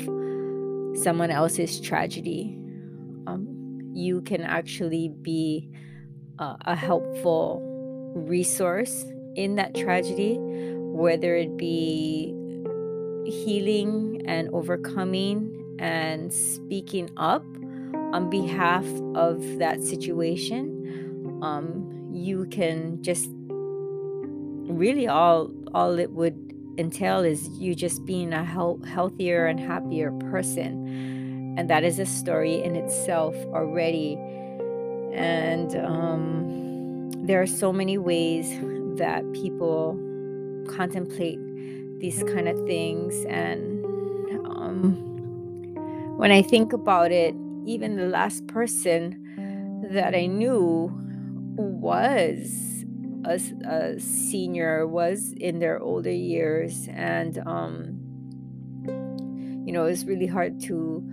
someone 0.95 1.29
else's 1.29 1.79
tragedy. 1.79 2.57
Um, 3.27 3.91
you 3.93 4.21
can 4.21 4.41
actually 4.41 5.09
be 5.21 5.69
uh, 6.39 6.55
a 6.61 6.75
helpful 6.75 7.61
resource 8.15 9.05
in 9.35 9.53
that 9.55 9.75
tragedy, 9.75 10.37
whether 10.39 11.35
it 11.35 11.55
be 11.57 12.33
healing 13.27 14.23
and 14.25 14.49
overcoming 14.49 15.77
and 15.77 16.33
speaking 16.33 17.07
up 17.17 17.45
on 18.13 18.31
behalf 18.31 18.85
of 19.13 19.59
that 19.59 19.83
situation. 19.83 21.39
Um, 21.43 22.09
you 22.11 22.47
can 22.47 23.03
just 23.03 23.29
really 24.73 25.07
all 25.07 25.51
all 25.73 25.99
it 25.99 26.11
would 26.11 26.50
entail 26.81 27.21
is 27.21 27.47
you 27.49 27.73
just 27.73 28.03
being 28.05 28.33
a 28.33 28.43
healthier 28.43 29.45
and 29.45 29.59
happier 29.59 30.11
person. 30.29 31.55
And 31.57 31.69
that 31.69 31.83
is 31.83 31.99
a 31.99 32.05
story 32.05 32.61
in 32.61 32.75
itself 32.75 33.35
already. 33.53 34.15
And 35.13 35.75
um, 35.77 37.11
there 37.25 37.41
are 37.41 37.47
so 37.47 37.71
many 37.71 37.97
ways 37.97 38.49
that 38.97 39.23
people 39.33 39.97
contemplate 40.67 41.39
these 41.99 42.23
kind 42.23 42.49
of 42.49 42.57
things. 42.67 43.13
And 43.25 43.85
um, 44.45 45.11
when 46.21 46.31
i 46.31 46.39
think 46.39 46.71
about 46.71 47.11
it 47.11 47.33
even 47.65 47.95
the 47.95 48.05
last 48.05 48.45
person 48.45 49.17
that 49.91 50.13
i 50.13 50.27
knew 50.27 50.91
was 51.57 52.80
a, 53.25 53.39
a 53.65 53.99
senior 53.99 54.87
was 54.87 55.33
in 55.37 55.59
their 55.59 55.79
older 55.79 56.11
years 56.11 56.87
and 56.91 57.37
um, 57.39 57.99
you 59.65 59.71
know 59.71 59.85
it's 59.85 60.05
really 60.05 60.27
hard 60.27 60.59
to 60.61 61.03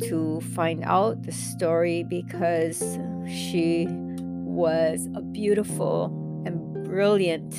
to 0.00 0.40
find 0.54 0.84
out 0.84 1.22
the 1.22 1.32
story 1.32 2.04
because 2.04 2.98
she 3.26 3.86
was 3.88 5.08
a 5.14 5.20
beautiful 5.20 6.06
and 6.46 6.84
brilliant 6.84 7.54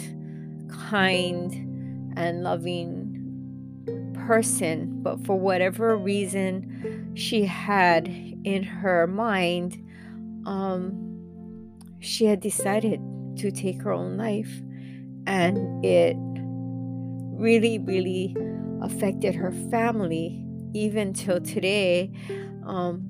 kind 0.69 1.53
and 2.17 2.43
loving 2.43 3.05
person. 4.25 5.01
But 5.01 5.25
for 5.25 5.37
whatever 5.37 5.97
reason 5.97 7.11
she 7.15 7.45
had 7.45 8.07
in 8.43 8.63
her 8.63 9.05
mind 9.07 9.77
um, 10.45 11.09
she 11.99 12.25
had 12.25 12.39
decided 12.39 13.01
to 13.39 13.51
take 13.51 13.81
her 13.81 13.91
own 13.91 14.17
life. 14.17 14.61
And 15.27 15.83
it 15.85 16.15
really 17.39 17.79
really 17.79 18.35
affected 18.81 19.35
her 19.35 19.51
family 19.71 20.45
even 20.73 21.13
till 21.13 21.39
today. 21.41 22.11
Um, 22.65 23.09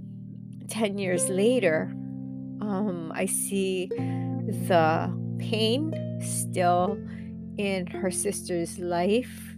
10 0.67 0.99
years 0.99 1.27
later 1.29 1.91
um, 2.61 3.11
i 3.15 3.25
see 3.25 3.87
the 3.87 5.11
pain 5.39 5.91
still 6.21 6.97
in 7.57 7.87
her 7.87 8.09
sister's 8.09 8.79
life. 8.79 9.55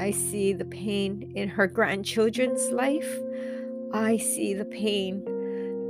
I 0.00 0.10
see 0.10 0.54
the 0.54 0.64
pain 0.64 1.32
in 1.36 1.50
her 1.50 1.66
grandchildren's 1.66 2.70
life. 2.70 3.10
I 3.92 4.16
see 4.16 4.54
the 4.54 4.64
pain 4.64 5.22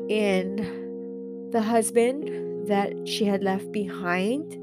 in 0.08 1.50
the 1.52 1.62
husband 1.62 2.45
that 2.66 2.92
she 3.06 3.24
had 3.24 3.42
left 3.42 3.70
behind 3.72 4.54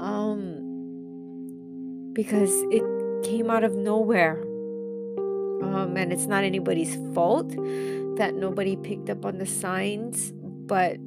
um, 0.00 0.62
because 2.12 2.52
it 2.70 2.82
came 3.24 3.50
out 3.50 3.64
of 3.64 3.74
nowhere. 3.74 4.42
Um, 5.62 5.96
and 5.96 6.12
it's 6.12 6.26
not 6.26 6.44
anybody's 6.44 6.96
fault 7.14 7.48
that 8.16 8.34
nobody 8.34 8.76
picked 8.76 9.10
up 9.10 9.24
on 9.24 9.38
the 9.38 9.46
signs, 9.46 10.32
but 10.32 10.98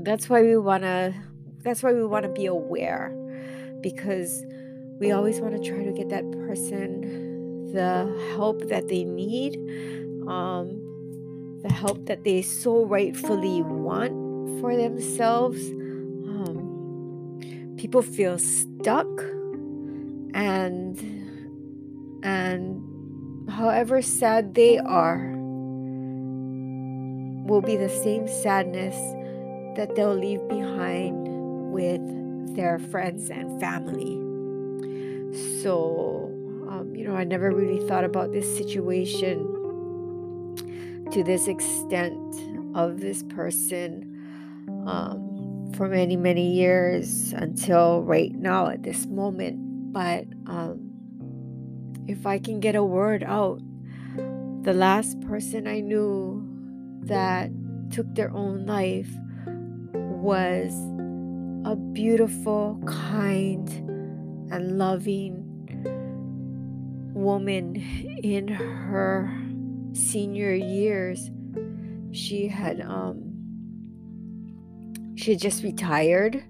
that's 0.00 0.28
why 0.28 0.42
we 0.42 0.56
want 0.56 0.82
to 0.84 1.14
that's 1.62 1.82
why 1.82 1.92
we 1.92 2.04
want 2.06 2.24
to 2.24 2.30
be 2.30 2.46
aware 2.46 3.12
because 3.80 4.44
we 5.00 5.10
always 5.10 5.40
want 5.40 5.60
to 5.60 5.68
try 5.68 5.82
to 5.84 5.92
get 5.92 6.08
that 6.08 6.30
person 6.46 7.72
the 7.72 8.32
help 8.36 8.68
that 8.68 8.86
they 8.88 9.02
need 9.02 9.56
um, 10.28 10.80
the 11.62 11.72
help 11.72 12.06
that 12.06 12.22
they 12.22 12.40
so 12.40 12.84
rightfully 12.84 13.62
want 13.62 14.25
for 14.60 14.76
themselves. 14.76 15.60
Um, 15.70 17.38
people 17.76 18.02
feel 18.02 18.38
stuck 18.38 19.06
and 20.34 20.98
and 22.22 23.50
however 23.50 24.02
sad 24.02 24.54
they 24.54 24.78
are 24.78 25.32
will 27.46 27.62
be 27.62 27.76
the 27.76 27.88
same 27.88 28.26
sadness 28.26 28.96
that 29.76 29.94
they'll 29.94 30.16
leave 30.16 30.46
behind 30.48 31.28
with 31.72 32.02
their 32.56 32.78
friends 32.78 33.30
and 33.30 33.60
family. 33.60 34.16
So 35.62 36.32
um, 36.68 36.94
you 36.94 37.06
know 37.06 37.16
i 37.16 37.24
never 37.24 37.50
really 37.50 37.86
thought 37.86 38.04
about 38.04 38.32
this 38.32 38.56
situation 38.56 39.38
to 41.12 41.22
this 41.22 41.48
extent 41.48 42.18
of 42.74 43.00
this 43.00 43.22
person 43.24 44.15
um, 44.86 45.72
for 45.76 45.88
many 45.88 46.16
many 46.16 46.52
years 46.52 47.32
until 47.32 48.02
right 48.02 48.32
now 48.32 48.68
at 48.68 48.82
this 48.82 49.06
moment 49.06 49.66
but 49.92 50.26
um, 50.46 50.86
if 52.06 52.26
I 52.26 52.38
can 52.38 52.60
get 52.60 52.74
a 52.74 52.84
word 52.84 53.22
out, 53.24 53.60
the 54.62 54.72
last 54.74 55.20
person 55.22 55.66
I 55.66 55.80
knew 55.80 56.46
that 57.04 57.50
took 57.90 58.14
their 58.14 58.30
own 58.30 58.66
life 58.66 59.08
was 59.94 60.72
a 61.64 61.76
beautiful, 61.76 62.78
kind, 62.86 63.68
and 64.52 64.76
loving 64.78 65.42
woman 67.14 67.76
in 68.22 68.48
her 68.48 69.32
senior 69.94 70.52
years. 70.52 71.30
She 72.12 72.48
had 72.48 72.80
um 72.82 73.25
she 75.16 75.32
had 75.32 75.40
just 75.40 75.62
retired 75.62 76.44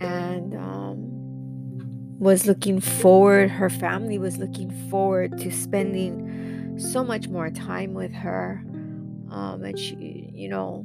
and 0.00 0.54
um 0.54 1.18
was 2.18 2.46
looking 2.46 2.80
forward, 2.80 3.48
her 3.48 3.70
family 3.70 4.18
was 4.18 4.38
looking 4.38 4.70
forward 4.90 5.38
to 5.38 5.52
spending 5.52 6.76
so 6.78 7.04
much 7.04 7.28
more 7.28 7.48
time 7.48 7.94
with 7.94 8.12
her. 8.12 8.62
Um, 9.30 9.62
and 9.62 9.78
she, 9.78 10.30
you 10.32 10.48
know, 10.48 10.84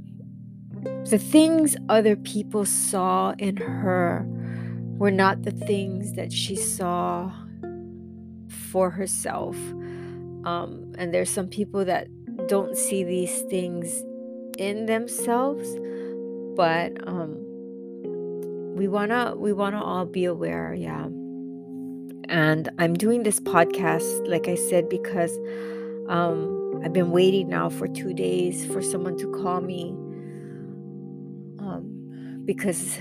the 1.09 1.17
things 1.17 1.75
other 1.89 2.15
people 2.15 2.65
saw 2.65 3.33
in 3.39 3.57
her 3.57 4.25
were 4.97 5.11
not 5.11 5.41
the 5.41 5.51
things 5.51 6.13
that 6.13 6.31
she 6.31 6.55
saw 6.55 7.31
for 8.47 8.91
herself. 8.91 9.55
Um, 10.45 10.93
and 10.97 11.13
there's 11.13 11.29
some 11.29 11.47
people 11.47 11.83
that 11.85 12.07
don't 12.47 12.77
see 12.77 13.03
these 13.03 13.41
things 13.43 14.03
in 14.57 14.85
themselves, 14.85 15.67
but 16.55 16.91
um, 17.07 17.37
we 18.75 18.87
wanna 18.87 19.35
we 19.35 19.53
wanna 19.53 19.83
all 19.83 20.05
be 20.05 20.25
aware, 20.25 20.73
yeah. 20.73 21.05
And 22.29 22.69
I'm 22.79 22.93
doing 22.93 23.23
this 23.23 23.39
podcast, 23.39 24.27
like 24.27 24.47
I 24.47 24.55
said, 24.55 24.89
because 24.89 25.37
um, 26.07 26.81
I've 26.83 26.93
been 26.93 27.11
waiting 27.11 27.49
now 27.49 27.69
for 27.69 27.87
two 27.87 28.13
days 28.13 28.65
for 28.65 28.81
someone 28.81 29.17
to 29.17 29.31
call 29.31 29.61
me 29.61 29.91
um, 31.59 32.41
because 32.45 32.97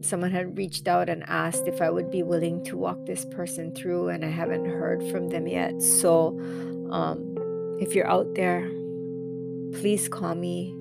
someone 0.00 0.30
had 0.30 0.58
reached 0.58 0.88
out 0.88 1.08
and 1.08 1.22
asked 1.28 1.68
if 1.68 1.80
I 1.80 1.90
would 1.90 2.10
be 2.10 2.22
willing 2.22 2.64
to 2.64 2.76
walk 2.76 3.06
this 3.06 3.24
person 3.26 3.74
through, 3.74 4.08
and 4.08 4.24
I 4.24 4.28
haven't 4.28 4.66
heard 4.66 5.02
from 5.10 5.28
them 5.28 5.46
yet. 5.46 5.80
So, 5.80 6.38
um, 6.90 7.36
if 7.80 7.94
you're 7.94 8.08
out 8.08 8.34
there, 8.34 8.68
please 9.74 10.08
call 10.08 10.34
me, 10.34 10.74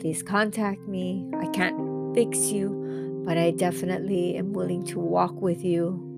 please 0.00 0.22
contact 0.22 0.88
me. 0.88 1.26
I 1.38 1.46
can't 1.48 2.14
fix 2.14 2.50
you, 2.50 3.22
but 3.26 3.38
I 3.38 3.50
definitely 3.52 4.36
am 4.36 4.52
willing 4.52 4.84
to 4.86 4.98
walk 4.98 5.40
with 5.40 5.64
you 5.64 6.10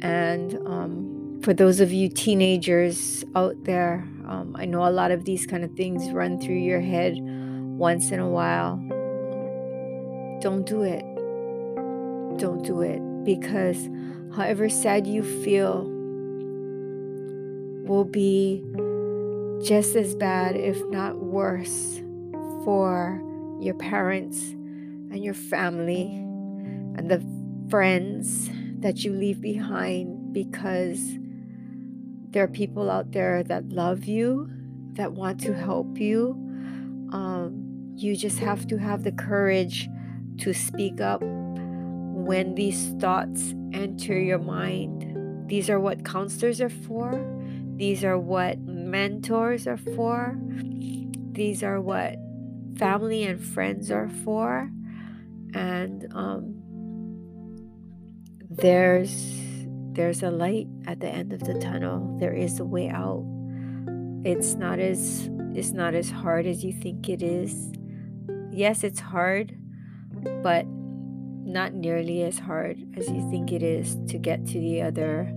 and 0.00 0.54
um, 0.66 1.40
for 1.42 1.52
those 1.52 1.80
of 1.80 1.92
you 1.92 2.08
teenagers 2.08 3.24
out 3.34 3.56
there, 3.64 4.06
um, 4.26 4.54
I 4.56 4.64
know 4.64 4.86
a 4.86 4.90
lot 4.90 5.10
of 5.10 5.24
these 5.24 5.46
kind 5.46 5.64
of 5.64 5.72
things 5.72 6.12
run 6.12 6.40
through 6.40 6.56
your 6.56 6.80
head 6.80 7.16
once 7.18 8.10
in 8.10 8.20
a 8.20 8.28
while. 8.28 8.76
Don't 10.40 10.64
do 10.64 10.82
it. 10.82 11.02
Don't 12.38 12.62
do 12.64 12.82
it 12.82 13.00
because 13.24 13.88
however 14.36 14.68
sad 14.68 15.06
you 15.06 15.22
feel 15.22 15.84
will 17.86 18.04
be 18.04 18.62
just 19.62 19.96
as 19.96 20.14
bad, 20.14 20.54
if 20.54 20.80
not 20.86 21.18
worse, 21.18 22.00
for 22.68 23.18
your 23.62 23.72
parents 23.72 24.50
and 24.50 25.24
your 25.24 25.32
family 25.32 26.02
and 26.98 27.10
the 27.10 27.24
friends 27.70 28.50
that 28.80 29.02
you 29.02 29.10
leave 29.10 29.40
behind 29.40 30.34
because 30.34 31.16
there 32.28 32.44
are 32.44 32.48
people 32.48 32.90
out 32.90 33.10
there 33.12 33.42
that 33.42 33.70
love 33.70 34.04
you, 34.04 34.50
that 34.92 35.14
want 35.14 35.40
to 35.40 35.54
help 35.54 35.96
you. 35.96 36.32
Um, 37.10 37.94
you 37.96 38.14
just 38.14 38.38
have 38.40 38.66
to 38.66 38.76
have 38.76 39.02
the 39.02 39.12
courage 39.12 39.88
to 40.36 40.52
speak 40.52 41.00
up 41.00 41.22
when 41.22 42.54
these 42.54 42.88
thoughts 43.00 43.54
enter 43.72 44.20
your 44.20 44.40
mind. 44.40 45.48
These 45.48 45.70
are 45.70 45.80
what 45.80 46.04
counselors 46.04 46.60
are 46.60 46.68
for, 46.68 47.18
these 47.76 48.04
are 48.04 48.18
what 48.18 48.58
mentors 48.58 49.66
are 49.66 49.78
for, 49.78 50.36
these 51.32 51.62
are 51.62 51.80
what 51.80 52.18
family 52.78 53.24
and 53.24 53.42
friends 53.42 53.90
are 53.90 54.08
for. 54.08 54.70
And 55.54 56.06
um, 56.14 56.54
there's 58.50 59.36
there's 59.92 60.22
a 60.22 60.30
light 60.30 60.68
at 60.86 61.00
the 61.00 61.08
end 61.08 61.32
of 61.32 61.40
the 61.40 61.58
tunnel. 61.58 62.16
There 62.20 62.34
is 62.34 62.60
a 62.60 62.64
way 62.64 62.88
out. 62.88 63.24
It's 64.24 64.54
not 64.54 64.78
as 64.78 65.28
it's 65.54 65.72
not 65.72 65.94
as 65.94 66.10
hard 66.10 66.46
as 66.46 66.64
you 66.64 66.72
think 66.72 67.08
it 67.08 67.22
is. 67.22 67.72
Yes 68.50 68.84
it's 68.84 69.00
hard 69.00 69.54
but 70.42 70.66
not 71.48 71.72
nearly 71.72 72.22
as 72.22 72.38
hard 72.38 72.78
as 72.96 73.08
you 73.08 73.28
think 73.30 73.52
it 73.52 73.62
is 73.62 73.96
to 74.08 74.18
get 74.18 74.46
to 74.46 74.60
the 74.60 74.82
other 74.82 75.32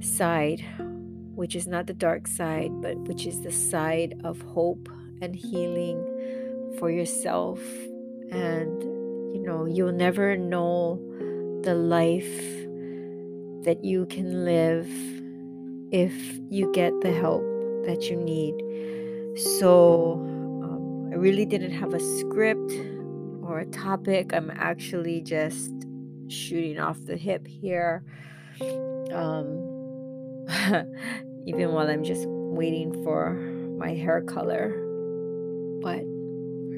side, 0.00 0.64
which 1.34 1.56
is 1.56 1.66
not 1.66 1.86
the 1.86 1.94
dark 1.94 2.26
side, 2.26 2.70
but 2.82 2.96
which 3.08 3.26
is 3.26 3.40
the 3.40 3.52
side 3.52 4.20
of 4.22 4.42
hope 4.42 4.88
and 5.22 5.34
healing 5.34 6.13
for 6.78 6.90
yourself. 6.90 7.60
And, 8.30 8.82
you 9.34 9.42
know, 9.42 9.66
you'll 9.66 9.92
never 9.92 10.36
know 10.36 11.00
the 11.62 11.74
life 11.74 12.40
that 13.64 13.82
you 13.82 14.06
can 14.06 14.44
live 14.44 14.88
if 15.92 16.12
you 16.50 16.70
get 16.72 16.92
the 17.00 17.12
help 17.12 17.42
that 17.86 18.10
you 18.10 18.16
need. 18.16 18.54
So, 19.58 20.14
um, 20.62 21.10
I 21.12 21.16
really 21.16 21.46
didn't 21.46 21.72
have 21.72 21.94
a 21.94 22.00
script 22.18 22.72
or 23.42 23.60
a 23.60 23.66
topic. 23.66 24.32
I'm 24.32 24.50
actually 24.50 25.20
just 25.20 25.72
shooting 26.28 26.78
off 26.78 26.98
the 27.04 27.16
hip 27.16 27.46
here. 27.46 28.04
Um, 29.12 29.70
even 31.46 31.72
while 31.72 31.88
I'm 31.88 32.04
just 32.04 32.26
waiting 32.28 32.92
for 33.04 33.34
my 33.78 33.94
hair 33.94 34.22
color. 34.22 34.72
But 35.82 36.04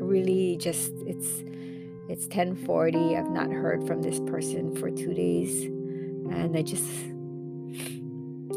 really 0.07 0.57
just 0.57 0.93
it's 1.07 1.45
it's 2.09 2.27
10:40. 2.29 3.17
I've 3.17 3.31
not 3.31 3.51
heard 3.51 3.87
from 3.87 4.03
this 4.03 4.21
person 4.21 4.75
for 4.77 4.91
2 4.91 5.13
days 5.15 5.65
and 5.65 6.57
I 6.57 6.63
just 6.63 6.87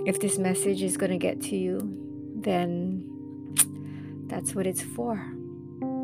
if 0.05 0.19
this 0.19 0.37
message 0.37 0.81
is 0.81 0.97
going 0.97 1.11
to 1.11 1.17
get 1.17 1.41
to 1.41 1.55
you, 1.55 1.79
then 2.35 3.05
that's 4.27 4.55
what 4.55 4.65
it's 4.65 4.81
for. 4.81 5.15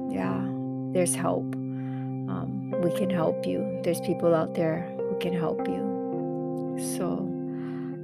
Yeah, 0.10 0.46
there's 0.92 1.16
help. 1.16 1.56
Um, 1.56 2.72
we 2.82 2.92
can 2.96 3.10
help 3.10 3.46
you. 3.46 3.80
There's 3.84 4.02
people 4.02 4.36
out 4.36 4.54
there 4.54 4.82
who 4.98 5.18
can 5.20 5.34
help 5.34 5.68
you. 5.68 6.78
So 6.98 7.28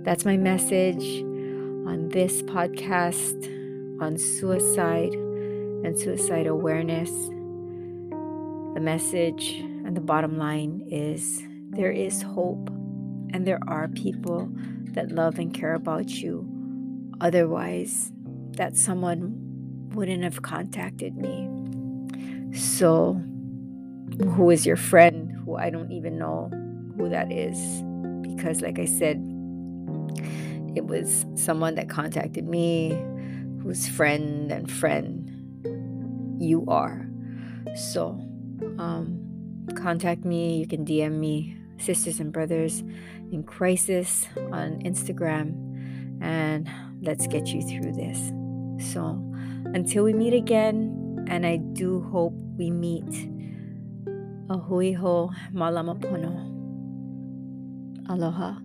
that's 0.04 0.26
my 0.26 0.38
message 0.38 1.22
on 1.86 2.10
this 2.10 2.42
podcast 2.44 3.38
on 4.02 4.18
suicide 4.18 5.14
and 5.84 5.98
suicide 5.98 6.48
awareness. 6.48 7.10
The 8.74 8.80
message 8.80 9.60
and 9.60 9.96
the 9.96 10.02
bottom 10.02 10.38
line 10.38 10.88
is 10.90 11.44
there 11.72 11.92
is 11.92 12.22
hope, 12.22 12.70
and 13.34 13.46
there 13.46 13.60
are 13.68 13.88
people 13.88 14.50
that 14.94 15.12
love 15.12 15.40
and 15.40 15.54
care 15.54 15.74
about 15.74 16.10
you. 16.10 16.48
Otherwise, 17.20 18.12
that 18.52 18.76
someone 18.76 19.36
wouldn't 19.94 20.24
have 20.24 20.42
contacted 20.42 21.16
me. 21.18 21.50
So, 22.58 23.22
who 24.36 24.50
is 24.50 24.66
your 24.66 24.76
friend 24.76 25.32
who 25.46 25.56
I 25.56 25.70
don't 25.70 25.92
even 25.92 26.18
know 26.18 26.50
who 26.98 27.10
that 27.10 27.32
is? 27.32 27.58
Because, 28.22 28.62
like 28.62 28.80
I 28.80 28.86
said, 28.86 29.18
it 30.76 30.86
was 30.86 31.26
someone 31.36 31.76
that 31.76 31.90
contacted 31.90 32.48
me 32.48 32.92
whose 33.62 33.88
friend 33.88 34.52
and 34.52 34.72
friend 34.72 35.21
you 36.42 36.66
are. 36.68 37.08
So, 37.76 38.20
um, 38.78 39.66
contact 39.76 40.26
me. 40.26 40.58
You 40.58 40.68
can 40.68 40.86
DM 40.86 41.20
me, 41.20 41.56
Sisters 41.78 42.20
and 42.20 42.34
Brothers 42.34 42.84
in 43.32 43.44
Crisis 43.44 44.28
on 44.52 44.82
Instagram, 44.84 45.56
and 46.22 46.70
let's 47.02 47.28
get 47.28 47.48
you 47.48 47.62
through 47.62 47.94
this. 47.94 48.32
So, 48.92 49.22
until 49.74 50.04
we 50.04 50.14
meet 50.14 50.34
again, 50.34 51.26
and 51.28 51.46
I 51.46 51.58
do 51.58 52.02
hope 52.12 52.34
we 52.58 52.72
meet. 52.72 53.08
Ahui 54.50 54.96
ho 54.98 55.32
malamapono. 55.54 56.50
Aloha. 58.10 58.60